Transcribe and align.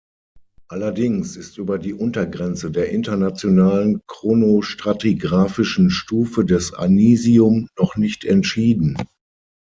Allerdings 0.67 1.35
ist 1.37 1.59
über 1.59 1.77
die 1.77 1.93
Untergrenze 1.93 2.71
der 2.71 2.89
internationalen 2.89 4.01
chronostratigraphischen 4.07 5.91
Stufe 5.91 6.43
des 6.43 6.73
Anisium 6.73 7.69
noch 7.77 7.97
nicht 7.97 8.25
entschieden. 8.25 8.97